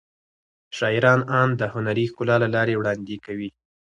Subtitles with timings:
[0.77, 3.49] شاعران اند د هنري ښکلا له لارې وړاندې کوي.